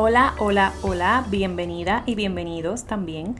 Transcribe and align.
Hola, 0.00 0.34
hola, 0.38 0.74
hola, 0.82 1.24
bienvenida 1.28 2.04
y 2.06 2.14
bienvenidos 2.14 2.84
también 2.84 3.34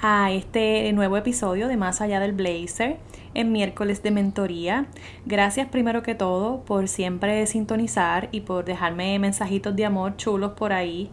a 0.00 0.30
este 0.30 0.92
nuevo 0.92 1.16
episodio 1.16 1.66
de 1.66 1.76
Más 1.76 2.00
allá 2.00 2.20
del 2.20 2.30
Blazer 2.30 2.98
en 3.34 3.50
miércoles 3.50 4.00
de 4.00 4.12
mentoría. 4.12 4.86
Gracias 5.26 5.66
primero 5.66 6.04
que 6.04 6.14
todo 6.14 6.60
por 6.60 6.86
siempre 6.86 7.44
sintonizar 7.48 8.28
y 8.30 8.42
por 8.42 8.66
dejarme 8.66 9.18
mensajitos 9.18 9.74
de 9.74 9.84
amor 9.84 10.16
chulos 10.16 10.52
por 10.52 10.72
ahí, 10.72 11.10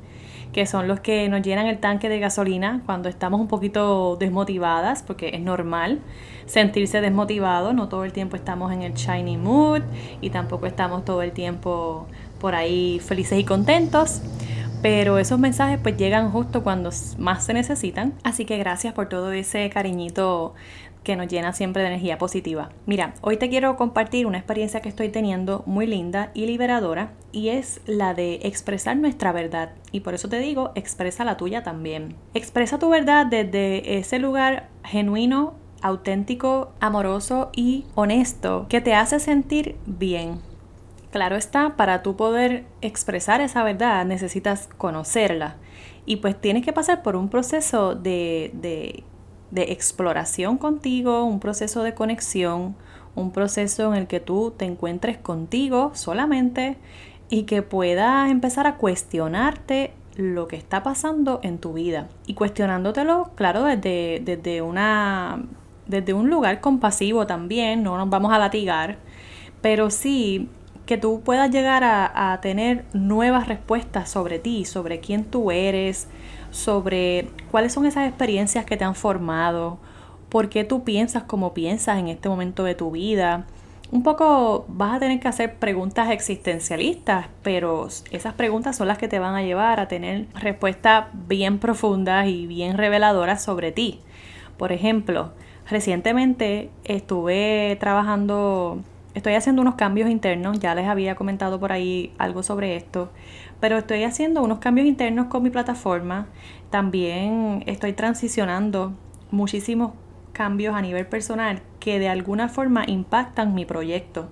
que 0.54 0.68
son 0.68 0.88
los 0.88 1.00
que 1.00 1.28
nos 1.28 1.42
llenan 1.42 1.66
el 1.66 1.80
tanque 1.80 2.08
de 2.08 2.20
gasolina 2.20 2.84
cuando 2.86 3.10
estamos 3.10 3.42
un 3.42 3.48
poquito 3.48 4.16
desmotivadas, 4.18 5.02
porque 5.02 5.30
es 5.30 5.42
normal 5.42 6.02
sentirse 6.46 7.02
desmotivado, 7.02 7.74
no 7.74 7.90
todo 7.90 8.06
el 8.06 8.14
tiempo 8.14 8.36
estamos 8.36 8.72
en 8.72 8.84
el 8.84 8.94
shiny 8.94 9.38
mood 9.38 9.82
y 10.22 10.30
tampoco 10.30 10.68
estamos 10.68 11.04
todo 11.04 11.24
el 11.24 11.32
tiempo 11.32 12.06
por 12.40 12.54
ahí 12.54 13.00
felices 13.00 13.40
y 13.40 13.44
contentos 13.44 14.22
pero 14.82 15.18
esos 15.18 15.40
mensajes 15.40 15.80
pues 15.82 15.98
llegan 15.98 16.32
justo 16.32 16.64
cuando 16.64 16.92
más 17.18 17.46
se 17.46 17.54
necesitan. 17.54 18.14
Así 18.24 18.46
que 18.46 18.58
gracias 18.58 18.94
por 18.94 19.10
todo 19.10 19.32
ese 19.32 19.70
cariñito 19.70 20.54
que 21.08 21.16
nos 21.16 21.30
llena 21.30 21.54
siempre 21.54 21.82
de 21.84 21.88
energía 21.88 22.18
positiva. 22.18 22.70
Mira, 22.86 23.14
hoy 23.22 23.38
te 23.38 23.48
quiero 23.48 23.78
compartir 23.78 24.26
una 24.26 24.40
experiencia 24.40 24.82
que 24.82 24.90
estoy 24.90 25.08
teniendo 25.08 25.64
muy 25.66 25.88
linda 25.88 26.32
y 26.34 26.46
liberadora 26.48 27.14
y 27.32 27.48
es 27.48 27.80
la 27.86 28.14
de 28.14 28.42
expresar 28.44 28.98
nuestra 28.98 29.32
verdad. 29.32 29.72
Y 29.94 30.02
por 30.02 30.16
eso 30.16 30.28
te 30.28 30.40
digo, 30.40 30.74
expresa 30.76 31.24
la 31.24 31.38
tuya 31.38 31.64
también. 31.64 32.18
Expresa 32.34 32.78
tu 32.78 32.90
verdad 32.90 33.26
desde 33.26 33.98
ese 33.98 34.20
lugar 34.20 34.68
genuino, 34.84 35.54
auténtico, 35.82 36.74
amoroso 36.82 37.52
y 37.56 37.86
honesto 37.96 38.66
que 38.68 38.82
te 38.82 38.94
hace 38.94 39.22
sentir 39.22 39.78
bien. 39.86 40.40
Claro 41.12 41.36
está, 41.36 41.76
para 41.78 42.04
tú 42.04 42.16
poder 42.16 42.66
expresar 42.82 43.42
esa 43.42 43.64
verdad 43.64 44.06
necesitas 44.06 44.70
conocerla. 44.78 45.56
Y 46.06 46.18
pues 46.18 46.40
tienes 46.40 46.66
que 46.66 46.74
pasar 46.74 47.02
por 47.02 47.16
un 47.16 47.30
proceso 47.30 47.96
de, 47.96 48.52
de, 48.54 49.04
de 49.52 49.72
exploración 49.72 50.58
contigo, 50.58 51.24
un 51.24 51.40
proceso 51.40 51.84
de 51.84 51.94
conexión, 51.94 52.76
un 53.16 53.32
proceso 53.32 53.94
en 53.94 54.02
el 54.02 54.08
que 54.08 54.20
tú 54.20 54.54
te 54.56 54.66
encuentres 54.66 55.18
contigo 55.18 55.92
solamente 55.96 56.78
y 57.30 57.44
que 57.44 57.62
puedas 57.62 58.30
empezar 58.30 58.68
a 58.68 58.76
cuestionarte 58.76 59.94
lo 60.16 60.48
que 60.48 60.56
está 60.56 60.84
pasando 60.84 61.40
en 61.44 61.58
tu 61.60 61.74
vida. 61.74 62.10
Y 62.26 62.34
cuestionándotelo, 62.34 63.32
claro, 63.36 63.64
desde, 63.64 64.22
desde, 64.24 64.62
una, 64.62 65.44
desde 65.88 66.14
un 66.14 66.30
lugar 66.30 66.60
compasivo 66.60 67.28
también, 67.28 67.84
no 67.84 67.98
nos 67.98 68.10
vamos 68.10 68.34
a 68.34 68.40
latigar, 68.40 68.98
pero 69.62 69.90
sí 69.90 70.50
que 70.88 70.98
tú 70.98 71.22
puedas 71.22 71.52
llegar 71.52 71.84
a, 71.84 72.40
tener 72.42 72.86
nuevas 72.94 73.48
respuestas 73.48 74.10
sobre 74.10 74.40
ti, 74.40 74.66
sobre 74.66 75.00
quién 75.00 75.26
tú 75.26 75.52
eres, 75.52 76.08
sobre 76.50 77.28
cuáles 77.52 77.74
son 77.74 77.86
esas 77.86 78.08
experiencias 78.08 78.66
que 78.66 78.78
te 78.78 78.86
han 78.86 78.96
formado, 78.96 79.78
por 80.30 80.50
qué 80.50 80.64
tú 80.64 80.84
piensas 80.84 81.24
como 81.24 81.54
piensas 81.54 82.00
en 82.00 82.08
este 82.08 82.30
momento 82.30 82.64
de 82.64 82.74
tu 82.74 82.92
vida. 82.92 83.46
Un 83.92 84.02
poco 84.02 84.66
vas 84.70 84.96
a 84.96 85.00
tener 85.00 85.20
que 85.20 85.28
hacer 85.28 85.56
preguntas 85.56 86.10
existencialistas, 86.10 87.28
pero 87.44 87.88
esas 88.12 88.34
preguntas 88.34 88.76
son 88.76 88.88
las 88.88 88.98
que 88.98 89.08
te 89.08 89.20
van 89.20 89.36
a 89.36 89.44
llevar 89.44 89.80
a 89.80 89.88
tener 89.88 90.26
respuestas 90.34 91.08
bien 91.28 91.60
profundas 91.60 92.28
y 92.28 92.48
bien 92.48 92.78
reveladoras 92.78 93.44
sobre 93.44 93.72
ti. 93.72 94.00
Por 94.58 94.72
ejemplo, 94.72 95.32
recientemente 95.70 96.70
estuve 96.86 97.78
trabajando 97.80 98.82
Estoy 99.18 99.34
haciendo 99.34 99.64
unos 99.64 99.74
cambios 99.74 100.12
internos, 100.12 100.60
ya 100.60 100.76
les 100.76 100.86
había 100.86 101.16
comentado 101.16 101.60
por 101.60 101.72
ahí 101.72 102.14
algo 102.20 102.44
sobre 102.44 102.76
esto, 102.76 103.10
pero 103.60 103.80
estoy 103.80 104.04
haciendo 104.04 104.44
unos 104.44 104.60
cambios 104.60 104.86
internos 104.86 105.26
con 105.26 105.42
mi 105.42 105.50
plataforma. 105.50 106.28
También 106.70 107.64
estoy 107.66 107.94
transicionando 107.94 108.94
muchísimos 109.32 109.94
cambios 110.34 110.76
a 110.76 110.84
nivel 110.84 111.08
personal 111.08 111.64
que 111.80 111.98
de 111.98 112.10
alguna 112.10 112.48
forma 112.48 112.84
impactan 112.86 113.56
mi 113.56 113.66
proyecto. 113.66 114.30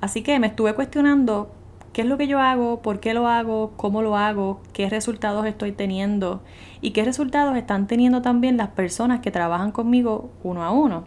Así 0.00 0.22
que 0.22 0.38
me 0.38 0.46
estuve 0.46 0.72
cuestionando 0.72 1.52
qué 1.92 2.00
es 2.00 2.08
lo 2.08 2.16
que 2.16 2.26
yo 2.26 2.40
hago, 2.40 2.80
por 2.80 3.00
qué 3.00 3.12
lo 3.12 3.28
hago, 3.28 3.74
cómo 3.76 4.00
lo 4.00 4.16
hago, 4.16 4.62
qué 4.72 4.88
resultados 4.88 5.44
estoy 5.44 5.72
teniendo 5.72 6.42
y 6.80 6.92
qué 6.92 7.04
resultados 7.04 7.58
están 7.58 7.86
teniendo 7.86 8.22
también 8.22 8.56
las 8.56 8.68
personas 8.68 9.20
que 9.20 9.30
trabajan 9.30 9.70
conmigo 9.70 10.30
uno 10.42 10.64
a 10.64 10.70
uno. 10.70 11.04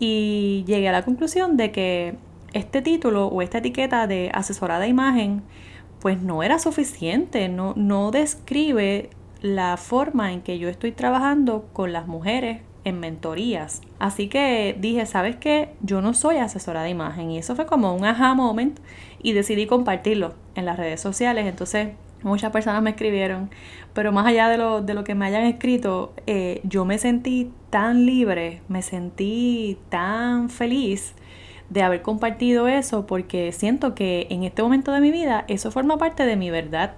Y 0.00 0.64
llegué 0.66 0.88
a 0.88 0.92
la 0.92 1.04
conclusión 1.04 1.56
de 1.56 1.70
que 1.70 2.16
este 2.52 2.82
título 2.82 3.26
o 3.26 3.42
esta 3.42 3.58
etiqueta 3.58 4.06
de 4.06 4.30
asesorada 4.34 4.86
imagen 4.86 5.42
pues 6.00 6.20
no 6.20 6.42
era 6.42 6.58
suficiente, 6.58 7.48
no, 7.48 7.74
no 7.76 8.10
describe 8.10 9.10
la 9.40 9.76
forma 9.76 10.32
en 10.32 10.40
que 10.42 10.58
yo 10.58 10.68
estoy 10.68 10.90
trabajando 10.90 11.68
con 11.72 11.92
las 11.92 12.08
mujeres 12.08 12.62
en 12.84 12.98
mentorías. 12.98 13.82
Así 14.00 14.28
que 14.28 14.76
dije, 14.80 15.06
¿sabes 15.06 15.36
qué? 15.36 15.74
Yo 15.80 16.02
no 16.02 16.14
soy 16.14 16.38
asesora 16.38 16.82
de 16.82 16.90
imagen 16.90 17.30
y 17.30 17.38
eso 17.38 17.54
fue 17.54 17.66
como 17.66 17.94
un 17.94 18.04
aha 18.04 18.34
moment 18.34 18.78
y 19.22 19.32
decidí 19.32 19.66
compartirlo 19.66 20.34
en 20.56 20.64
las 20.64 20.76
redes 20.76 21.00
sociales. 21.00 21.46
Entonces 21.46 21.90
muchas 22.22 22.50
personas 22.50 22.82
me 22.82 22.90
escribieron, 22.90 23.50
pero 23.94 24.12
más 24.12 24.26
allá 24.26 24.48
de 24.48 24.58
lo, 24.58 24.80
de 24.82 24.94
lo 24.94 25.04
que 25.04 25.14
me 25.14 25.26
hayan 25.26 25.44
escrito, 25.44 26.12
eh, 26.26 26.60
yo 26.64 26.84
me 26.84 26.98
sentí 26.98 27.52
tan 27.70 28.06
libre, 28.06 28.60
me 28.68 28.82
sentí 28.82 29.78
tan 29.88 30.50
feliz 30.50 31.14
de 31.70 31.82
haber 31.82 32.02
compartido 32.02 32.68
eso 32.68 33.06
porque 33.06 33.52
siento 33.52 33.94
que 33.94 34.26
en 34.30 34.44
este 34.44 34.62
momento 34.62 34.92
de 34.92 35.00
mi 35.00 35.10
vida 35.10 35.44
eso 35.48 35.70
forma 35.70 35.98
parte 35.98 36.26
de 36.26 36.36
mi 36.36 36.50
verdad. 36.50 36.94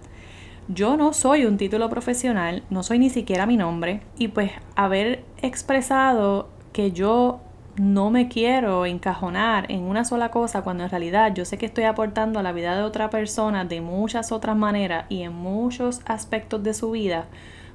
Yo 0.69 0.97
no 0.97 1.13
soy 1.13 1.45
un 1.45 1.59
título 1.59 1.91
profesional, 1.91 2.63
no 2.71 2.83
soy 2.83 2.99
ni 2.99 3.11
siquiera 3.11 3.47
mi 3.47 3.57
nombre 3.57 4.01
y 4.19 4.29
pues 4.29 4.51
haber 4.77 5.25
expresado 5.43 6.49
que 6.73 6.91
yo 6.93 7.41
no 7.77 8.11
me 8.11 8.29
quiero 8.29 8.87
encajonar 8.87 9.71
en 9.71 9.83
una 9.83 10.05
sola 10.05 10.31
cosa 10.31 10.63
cuando 10.63 10.85
en 10.85 10.91
realidad 10.91 11.35
yo 11.35 11.45
sé 11.45 11.59
que 11.59 11.67
estoy 11.67 11.85
aportando 11.85 12.39
a 12.39 12.43
la 12.43 12.53
vida 12.53 12.77
de 12.77 12.83
otra 12.83 13.11
persona 13.11 13.65
de 13.65 13.81
muchas 13.81 14.33
otras 14.33 14.57
maneras 14.57 15.07
y 15.09 15.23
en 15.23 15.33
muchos 15.33 16.01
aspectos 16.07 16.63
de 16.63 16.73
su 16.73 16.93
vida, 16.93 17.27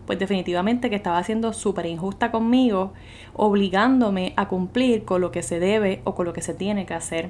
pues 0.10 0.18
definitivamente 0.18 0.90
que 0.90 0.96
estaba 0.96 1.24
siendo 1.24 1.54
súper 1.54 1.86
injusta 1.86 2.32
conmigo, 2.32 2.94
obligándome 3.36 4.34
a 4.38 4.48
cumplir 4.48 5.06
con 5.06 5.22
lo 5.22 5.30
que 5.30 5.44
se 5.44 5.60
debe 5.60 6.02
o 6.04 6.16
con 6.16 6.26
lo 6.26 6.34
que 6.34 6.42
se 6.42 6.56
tiene 6.56 6.88
que 6.88 6.96
hacer. 6.96 7.30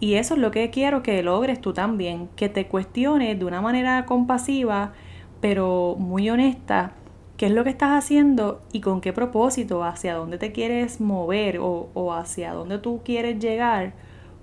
Y 0.00 0.14
eso 0.14 0.34
es 0.34 0.40
lo 0.40 0.50
que 0.50 0.70
quiero 0.70 1.04
que 1.04 1.22
logres 1.22 1.60
tú 1.60 1.72
también, 1.72 2.28
que 2.34 2.48
te 2.48 2.66
cuestiones 2.66 3.38
de 3.38 3.44
una 3.44 3.60
manera 3.60 4.06
compasiva, 4.06 4.92
pero 5.40 5.94
muy 6.00 6.28
honesta, 6.28 6.94
qué 7.36 7.46
es 7.46 7.52
lo 7.52 7.62
que 7.62 7.70
estás 7.70 7.92
haciendo 7.92 8.60
y 8.72 8.80
con 8.80 9.00
qué 9.00 9.12
propósito, 9.12 9.84
hacia 9.84 10.14
dónde 10.14 10.36
te 10.36 10.50
quieres 10.50 11.00
mover 11.00 11.58
o, 11.60 11.90
o 11.94 12.12
hacia 12.12 12.54
dónde 12.54 12.78
tú 12.78 13.02
quieres 13.04 13.38
llegar 13.38 13.92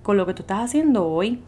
con 0.03 0.15
lo 0.15 0.25
que 0.25 0.33
tú 0.33 0.43
estás 0.43 0.63
haciendo 0.63 1.05
hoy. 1.05 1.41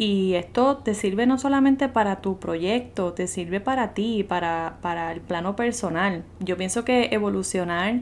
Y 0.00 0.32
esto 0.32 0.78
te 0.78 0.94
sirve 0.94 1.26
no 1.26 1.36
solamente 1.36 1.90
para 1.90 2.22
tu 2.22 2.38
proyecto, 2.38 3.12
te 3.12 3.26
sirve 3.26 3.60
para 3.60 3.92
ti, 3.92 4.24
para, 4.24 4.78
para 4.80 5.12
el 5.12 5.20
plano 5.20 5.56
personal. 5.56 6.24
Yo 6.38 6.56
pienso 6.56 6.86
que 6.86 7.10
evolucionar 7.12 8.00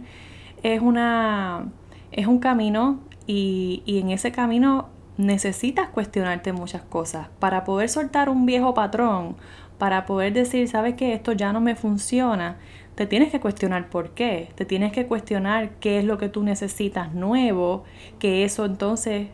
es, 0.62 0.81
una, 0.81 1.72
es 2.12 2.28
un 2.28 2.38
camino 2.38 3.00
y, 3.26 3.82
y 3.84 3.99
en 3.99 4.11
ese 4.11 4.31
camino 4.31 4.90
necesitas 5.17 5.88
cuestionarte 5.88 6.52
muchas 6.52 6.82
cosas. 6.82 7.31
Para 7.40 7.64
poder 7.64 7.88
soltar 7.88 8.28
un 8.28 8.46
viejo 8.46 8.75
patrón, 8.75 9.34
para 9.76 10.06
poder 10.06 10.32
decir, 10.32 10.69
sabes 10.69 10.94
que 10.94 11.14
esto 11.14 11.32
ya 11.32 11.52
no 11.52 11.61
me 11.61 11.75
funciona, 11.75 12.58
te 12.94 13.06
tienes 13.06 13.32
que 13.32 13.40
cuestionar 13.40 13.90
por 13.90 14.11
qué, 14.11 14.50
te 14.55 14.64
tienes 14.64 14.93
que 14.93 15.06
cuestionar 15.06 15.70
qué 15.81 15.99
es 15.99 16.05
lo 16.05 16.17
que 16.17 16.28
tú 16.28 16.44
necesitas 16.44 17.12
nuevo, 17.12 17.82
que 18.20 18.44
eso 18.44 18.64
entonces 18.67 19.26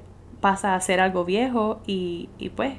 pasa 0.45 0.75
a 0.75 0.81
ser 0.83 1.01
algo 1.01 1.25
viejo 1.25 1.81
y, 1.87 2.29
pues 2.55 2.75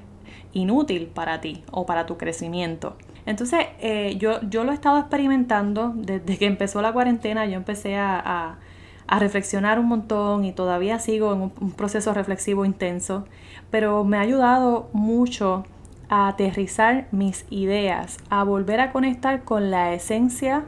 inútil 0.53 1.07
para 1.07 1.41
ti 1.41 1.63
o 1.71 1.88
para 1.88 2.06
tu 2.06 2.15
crecimiento. 2.15 2.95
Entonces, 3.25 3.65
eh, 3.79 4.17
yo, 4.19 4.39
yo 4.47 4.63
lo 4.63 4.71
he 4.71 4.75
estado 4.75 5.00
experimentando 5.00 5.91
desde 5.95 6.38
que 6.38 6.45
empezó 6.45 6.83
la 6.83 6.94
cuarentena, 6.94 7.47
yo 7.47 7.56
empecé 7.56 7.95
a, 7.95 8.59
a, 9.07 9.19
reflexionar 9.19 9.79
un 9.79 9.88
montón 9.88 10.45
y 10.45 10.51
todavía 10.51 11.00
sigo 11.00 11.33
en 11.33 11.41
un, 11.41 11.71
proceso 11.71 12.13
reflexivo 12.13 12.65
intenso, 12.65 13.25
pero 13.71 14.03
me 14.03 14.18
ha 14.18 14.21
ayudado 14.21 14.88
mucho 14.94 15.65
a 16.07 16.27
aterrizar 16.27 17.07
mis 17.11 17.47
ideas, 17.50 18.19
a 18.29 18.44
volver 18.44 18.79
a 18.79 18.91
conectar 18.91 19.44
con 19.44 19.71
la 19.71 19.91
esencia 19.91 20.65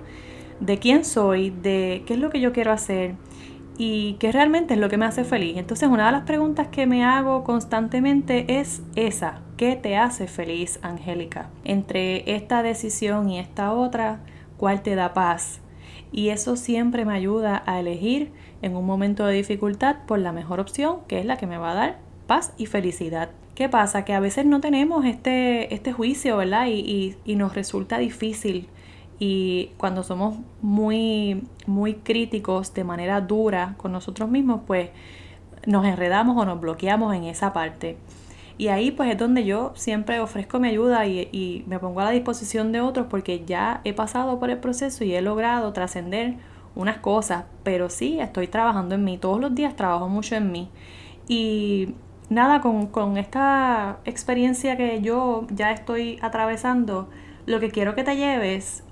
de 0.60 0.80
quién 0.80 1.06
soy, 1.06 1.52
de 1.52 2.02
qué 2.08 2.16
es 2.16 2.20
lo 2.20 2.32
que 2.32 2.40
yo 2.40 2.54
quiero 2.54 2.72
hacer 2.72 3.14
y 3.78 4.14
qué 4.20 4.32
realmente 4.32 4.74
es 4.74 4.80
lo 4.80 4.90
que 4.90 4.98
me 4.98 5.06
hace 5.06 5.24
feliz. 5.24 5.58
Entonces 5.58 5.90
una 5.90 6.08
de 6.08 6.12
las 6.12 6.24
preguntas 6.24 6.68
que 6.68 6.86
me 6.86 7.04
hago 7.04 7.44
constantemente 7.44 8.60
es 8.60 8.82
esa, 8.96 9.42
¿qué 9.56 9.76
te 9.76 9.98
hace 9.98 10.28
feliz, 10.28 10.80
Angélica? 10.82 11.50
Entre 11.64 12.36
esta 12.36 12.64
decisión 12.64 13.30
y 13.30 13.40
esta 13.40 13.74
otra, 13.74 14.22
¿cuál 14.58 14.82
te 14.82 14.96
da 14.96 15.14
paz? 15.14 15.62
Y 16.12 16.30
eso 16.30 16.56
siempre 16.56 17.06
me 17.06 17.14
ayuda 17.14 17.64
a 17.66 17.80
elegir 17.80 18.32
en 18.62 18.76
un 18.76 18.86
momento 18.86 19.26
de 19.26 19.36
dificultad 19.36 19.98
por 20.08 20.20
la 20.20 20.32
mejor 20.32 20.60
opción, 20.60 21.00
que 21.08 21.20
es 21.20 21.26
la 21.26 21.38
que 21.38 21.48
me 21.48 21.58
va 21.58 21.72
a 21.72 21.76
dar 21.76 22.00
paz 22.28 22.54
y 22.58 22.66
felicidad. 22.66 23.30
¿Qué 23.56 23.70
pasa? 23.70 24.06
Que 24.06 24.14
a 24.14 24.20
veces 24.20 24.46
no 24.46 24.62
tenemos 24.62 25.06
este, 25.06 25.74
este 25.74 25.92
juicio, 25.92 26.38
¿verdad? 26.38 26.68
Y, 26.68 27.16
y, 27.26 27.36
nos 27.36 27.56
resulta 27.56 27.98
difícil. 27.98 28.70
Y 29.20 29.72
cuando 29.78 30.04
somos 30.04 30.38
muy, 30.62 31.44
muy 31.66 31.96
críticos 31.96 32.74
de 32.74 32.84
manera 32.84 33.22
dura 33.22 33.76
con 33.78 33.92
nosotros 33.92 34.30
mismos, 34.30 34.62
pues 34.68 34.90
nos 35.66 35.86
enredamos 35.86 36.38
o 36.38 36.46
nos 36.46 36.60
bloqueamos 36.60 37.16
en 37.16 37.24
esa 37.26 37.54
parte. 37.54 37.98
Y 38.58 38.70
ahí 38.70 38.92
pues 38.92 39.12
es 39.12 39.18
donde 39.18 39.46
yo 39.46 39.72
siempre 39.76 40.20
ofrezco 40.20 40.60
mi 40.60 40.70
ayuda 40.70 41.06
y, 41.06 41.64
me 41.68 41.78
pongo 41.78 42.02
a 42.02 42.06
la 42.06 42.12
disposición 42.12 42.72
de 42.72 42.82
otros 42.82 43.08
porque 43.10 43.44
ya 43.46 43.82
he 43.84 43.94
pasado 43.94 44.40
por 44.40 44.50
el 44.50 44.58
proceso 44.58 45.04
y 45.04 45.14
he 45.14 45.22
logrado 45.22 45.74
trascender 45.74 46.36
unas 46.76 46.98
cosas, 46.98 47.46
pero 47.64 47.90
sí 47.90 48.20
estoy 48.20 48.48
trabajando 48.48 48.96
en 48.96 49.04
mí, 49.04 49.18
todos 49.18 49.40
los 49.40 49.54
días 49.54 49.76
trabajo 49.76 50.10
mucho 50.10 50.36
en 50.36 50.52
mí. 50.52 50.70
Y 51.28 51.96
nada, 52.30 52.62
con, 52.62 53.18
esta 53.18 54.00
experiencia 54.06 54.78
que 54.78 55.02
yo 55.02 55.46
ya 55.52 55.72
estoy 55.72 56.18
atravesando, 56.22 57.10
lo 57.46 57.60
que 57.60 57.70
quiero 57.70 57.96
que 57.96 58.04
te 58.04 58.16
lleves 58.16 58.84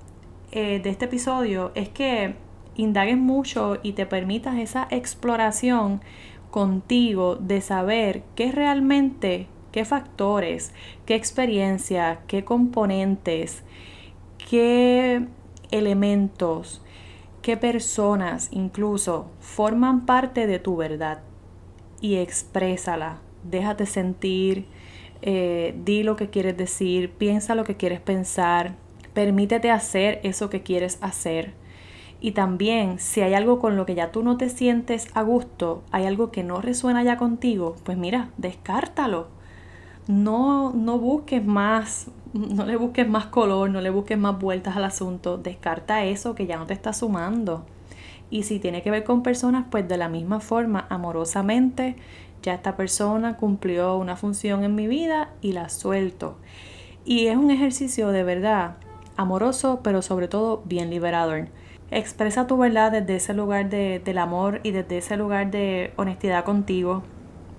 eh, 0.52 0.80
de 0.80 0.90
este 0.90 1.06
episodio 1.06 1.72
es 1.74 1.88
que 1.88 2.34
indagues 2.76 3.16
mucho 3.16 3.78
y 3.82 3.92
te 3.92 4.06
permitas 4.06 4.56
esa 4.56 4.86
exploración 4.90 6.00
contigo 6.50 7.36
de 7.36 7.60
saber 7.60 8.22
qué 8.34 8.52
realmente, 8.52 9.48
qué 9.72 9.84
factores, 9.84 10.72
qué 11.04 11.14
experiencia, 11.14 12.20
qué 12.26 12.44
componentes, 12.44 13.62
qué 14.48 15.26
elementos, 15.70 16.82
qué 17.42 17.56
personas 17.56 18.48
incluso 18.52 19.30
forman 19.40 20.06
parte 20.06 20.46
de 20.46 20.58
tu 20.58 20.76
verdad. 20.76 21.22
Y 22.00 22.16
exprésala. 22.16 23.20
Déjate 23.42 23.86
sentir, 23.86 24.66
eh, 25.22 25.74
di 25.84 26.02
lo 26.02 26.16
que 26.16 26.30
quieres 26.30 26.56
decir, 26.56 27.10
piensa 27.10 27.54
lo 27.54 27.64
que 27.64 27.76
quieres 27.76 28.00
pensar, 28.00 28.76
permítete 29.16 29.70
hacer 29.70 30.20
eso 30.24 30.50
que 30.50 30.62
quieres 30.62 30.98
hacer. 31.00 31.54
Y 32.20 32.32
también, 32.32 32.98
si 32.98 33.22
hay 33.22 33.32
algo 33.32 33.58
con 33.60 33.74
lo 33.74 33.86
que 33.86 33.94
ya 33.94 34.12
tú 34.12 34.22
no 34.22 34.36
te 34.36 34.50
sientes 34.50 35.08
a 35.14 35.22
gusto, 35.22 35.82
hay 35.90 36.04
algo 36.04 36.30
que 36.30 36.44
no 36.44 36.60
resuena 36.60 37.02
ya 37.02 37.16
contigo, 37.16 37.76
pues 37.82 37.96
mira, 37.96 38.28
descártalo. 38.36 39.28
No, 40.06 40.70
no 40.74 40.98
busques 40.98 41.42
más, 41.42 42.08
no 42.34 42.66
le 42.66 42.76
busques 42.76 43.08
más 43.08 43.24
color, 43.24 43.70
no 43.70 43.80
le 43.80 43.88
busques 43.88 44.18
más 44.18 44.38
vueltas 44.38 44.76
al 44.76 44.84
asunto. 44.84 45.38
Descarta 45.38 46.04
eso 46.04 46.34
que 46.34 46.46
ya 46.46 46.58
no 46.58 46.66
te 46.66 46.74
está 46.74 46.92
sumando. 46.92 47.64
Y 48.28 48.42
si 48.42 48.58
tiene 48.58 48.82
que 48.82 48.90
ver 48.90 49.04
con 49.04 49.22
personas, 49.22 49.64
pues 49.70 49.88
de 49.88 49.96
la 49.96 50.10
misma 50.10 50.40
forma, 50.40 50.86
amorosamente, 50.90 51.96
ya 52.42 52.52
esta 52.52 52.76
persona 52.76 53.38
cumplió 53.38 53.96
una 53.96 54.14
función 54.14 54.62
en 54.62 54.74
mi 54.74 54.86
vida 54.86 55.30
y 55.40 55.52
la 55.52 55.70
suelto. 55.70 56.36
Y 57.06 57.28
es 57.28 57.36
un 57.38 57.50
ejercicio 57.50 58.08
de 58.08 58.22
verdad 58.22 58.76
amoroso, 59.16 59.80
pero 59.82 60.02
sobre 60.02 60.28
todo 60.28 60.62
bien 60.64 60.90
liberador. 60.90 61.48
Expresa 61.90 62.46
tu 62.46 62.56
verdad 62.56 62.92
desde 62.92 63.16
ese 63.16 63.34
lugar 63.34 63.70
de, 63.70 64.00
del 64.04 64.18
amor 64.18 64.60
y 64.62 64.72
desde 64.72 64.98
ese 64.98 65.16
lugar 65.16 65.50
de 65.50 65.92
honestidad 65.96 66.44
contigo 66.44 67.02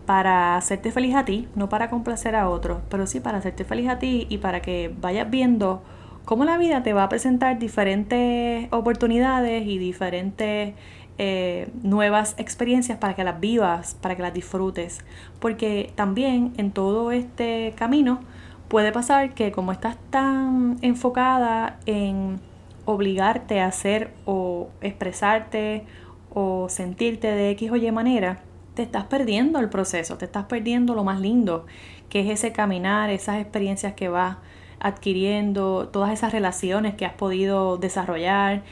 para 0.05 0.55
hacerte 0.55 0.91
feliz 0.91 1.15
a 1.15 1.25
ti, 1.25 1.47
no 1.55 1.69
para 1.69 1.89
complacer 1.89 2.35
a 2.35 2.49
otros, 2.49 2.79
pero 2.89 3.07
sí 3.07 3.19
para 3.19 3.39
hacerte 3.39 3.65
feliz 3.65 3.89
a 3.89 3.99
ti 3.99 4.25
y 4.29 4.37
para 4.37 4.61
que 4.61 4.93
vayas 5.01 5.29
viendo 5.29 5.81
cómo 6.25 6.45
la 6.45 6.57
vida 6.57 6.83
te 6.83 6.93
va 6.93 7.03
a 7.03 7.09
presentar 7.09 7.59
diferentes 7.59 8.67
oportunidades 8.71 9.65
y 9.65 9.77
diferentes 9.77 10.73
eh, 11.17 11.69
nuevas 11.83 12.35
experiencias 12.37 12.97
para 12.99 13.15
que 13.15 13.23
las 13.23 13.39
vivas, 13.39 13.95
para 14.01 14.15
que 14.15 14.21
las 14.21 14.33
disfrutes. 14.33 15.03
Porque 15.39 15.91
también 15.95 16.53
en 16.57 16.71
todo 16.71 17.11
este 17.11 17.73
camino 17.77 18.19
puede 18.67 18.91
pasar 18.91 19.33
que 19.33 19.51
como 19.51 19.71
estás 19.71 19.97
tan 20.09 20.77
enfocada 20.81 21.79
en 21.85 22.39
obligarte 22.85 23.59
a 23.59 23.67
hacer 23.67 24.13
o 24.25 24.69
expresarte 24.81 25.85
o 26.33 26.69
sentirte 26.69 27.27
de 27.27 27.51
X 27.51 27.71
o 27.71 27.75
Y 27.75 27.91
manera, 27.91 28.39
te 28.73 28.83
estás 28.83 29.05
perdiendo 29.05 29.59
el 29.59 29.69
proceso, 29.69 30.17
te 30.17 30.25
estás 30.25 30.45
perdiendo 30.45 30.93
lo 30.93 31.03
más 31.03 31.19
lindo, 31.19 31.65
que 32.09 32.21
es 32.21 32.29
ese 32.29 32.51
caminar, 32.51 33.09
esas 33.09 33.41
experiencias 33.41 33.93
que 33.93 34.07
vas 34.07 34.37
adquiriendo, 34.79 35.89
todas 35.89 36.11
esas 36.11 36.31
relaciones 36.31 36.95
que 36.95 37.05
has 37.05 37.13
podido 37.13 37.77
desarrollar 37.77 38.63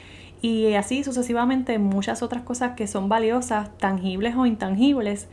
y 0.41 0.75
así 0.75 1.03
sucesivamente 1.03 1.79
muchas 1.79 2.21
otras 2.21 2.43
cosas 2.43 2.73
que 2.75 2.85
son 2.85 3.09
valiosas, 3.09 3.75
tangibles 3.79 4.35
o 4.35 4.45
intangibles, 4.45 5.27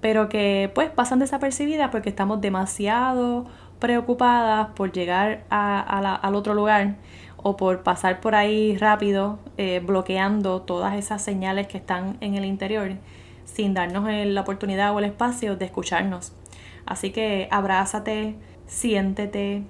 pero 0.00 0.28
que 0.28 0.70
pues 0.74 0.90
pasan 0.90 1.20
desapercibidas 1.20 1.90
porque 1.90 2.08
estamos 2.08 2.40
demasiado 2.40 3.46
preocupadas 3.78 4.68
por 4.74 4.92
llegar 4.92 5.44
al 5.50 6.34
otro 6.34 6.54
lugar 6.54 6.96
o 7.36 7.56
por 7.56 7.82
pasar 7.82 8.20
por 8.20 8.34
ahí 8.34 8.76
rápido, 8.76 9.38
eh, 9.56 9.80
bloqueando 9.84 10.62
todas 10.62 10.94
esas 10.96 11.22
señales 11.22 11.68
que 11.68 11.78
están 11.78 12.16
en 12.20 12.34
el 12.34 12.44
interior, 12.44 12.92
sin 13.44 13.74
darnos 13.74 14.08
la 14.10 14.40
oportunidad 14.40 14.94
o 14.94 14.98
el 14.98 15.04
espacio 15.04 15.56
de 15.56 15.66
escucharnos. 15.66 16.32
Así 16.86 17.10
que 17.10 17.48
abrázate, 17.50 18.36
siéntete, 18.66 19.62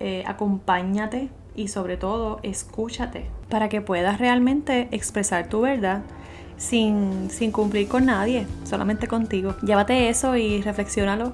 eh, 0.00 0.24
acompáñate 0.26 1.28
y 1.56 1.68
sobre 1.68 1.96
todo 1.96 2.40
escúchate 2.42 3.26
para 3.48 3.68
que 3.68 3.80
puedas 3.80 4.18
realmente 4.18 4.88
expresar 4.90 5.48
tu 5.48 5.62
verdad 5.62 6.02
sin, 6.56 7.30
sin 7.30 7.52
cumplir 7.52 7.88
con 7.88 8.06
nadie, 8.06 8.46
solamente 8.64 9.06
contigo. 9.06 9.56
Llévate 9.62 10.08
eso 10.08 10.36
y 10.36 10.62
reflexiónalo 10.62 11.32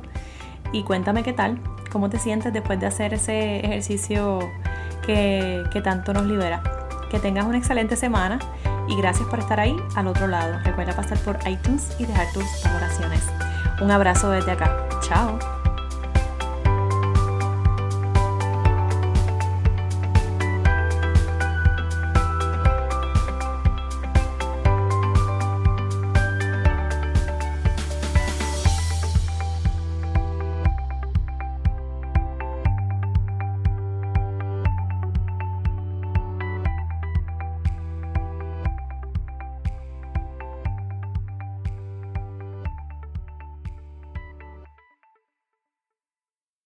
y 0.72 0.82
cuéntame 0.82 1.22
qué 1.22 1.32
tal, 1.32 1.58
cómo 1.90 2.08
te 2.10 2.18
sientes 2.18 2.52
después 2.52 2.80
de 2.80 2.86
hacer 2.86 3.14
ese 3.14 3.60
ejercicio 3.60 4.38
que, 5.04 5.62
que 5.72 5.80
tanto 5.80 6.12
nos 6.12 6.26
libera. 6.26 6.62
Que 7.10 7.18
tengas 7.18 7.44
una 7.44 7.58
excelente 7.58 7.96
semana 7.96 8.38
y 8.88 8.96
gracias 8.96 9.28
por 9.28 9.38
estar 9.38 9.60
ahí 9.60 9.76
al 9.96 10.06
otro 10.06 10.26
lado. 10.26 10.58
Recuerda 10.64 10.94
pasar 10.94 11.18
por 11.18 11.38
iTunes 11.48 11.94
y 11.98 12.06
dejar 12.06 12.26
tus 12.32 12.44
valoraciones. 12.64 13.20
Un 13.80 13.90
abrazo 13.90 14.30
desde 14.30 14.52
acá. 14.52 14.88
Chao. 15.00 15.59